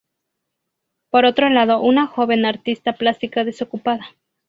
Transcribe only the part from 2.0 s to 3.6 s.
joven artista plástica